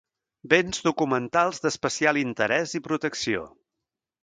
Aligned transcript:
Béns 0.53 0.79
documentals 0.87 1.61
d'especial 1.67 2.21
interès 2.23 2.75
i 2.79 2.83
protecció. 2.91 3.47